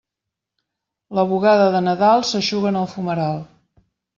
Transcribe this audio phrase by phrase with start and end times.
[1.17, 3.41] La bugada de Nadal s'eixuga en el fumeral.